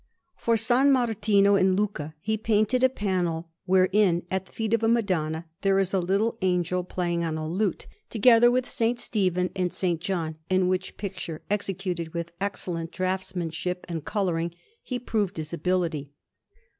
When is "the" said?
4.47-4.51